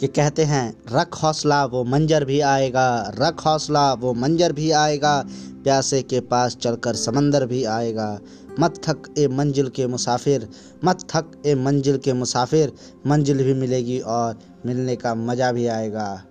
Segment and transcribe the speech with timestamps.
[0.00, 5.24] कि कहते हैं, रख हौसला वो मंजर भी आएगा, रख हौसला वो मंजर भी आएगा,
[5.64, 8.18] प्यासे के पास चलकर समंदर भी आएगा।
[8.60, 10.48] मत थक ए मंजिल के मुसाफिर,
[10.84, 12.72] मत थक ए मंजिल के मुसाफिर,
[13.06, 16.22] मंजिल भी मिलेगी और मिलने का मज़ा भी आएगा।